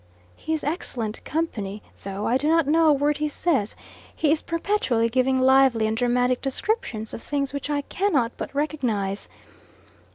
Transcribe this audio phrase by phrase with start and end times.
[0.35, 3.75] He is excellent company; though I do not know a word he says,
[4.15, 9.29] he is perpetually giving lively and dramatic descriptions of things which I cannot but recognise.